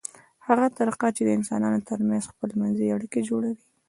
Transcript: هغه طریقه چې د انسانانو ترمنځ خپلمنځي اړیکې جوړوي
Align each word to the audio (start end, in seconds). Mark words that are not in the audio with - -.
هغه 0.47 0.65
طریقه 0.77 1.07
چې 1.15 1.21
د 1.23 1.29
انسانانو 1.37 1.85
ترمنځ 1.89 2.23
خپلمنځي 2.31 2.85
اړیکې 2.95 3.19
جوړوي 3.29 3.57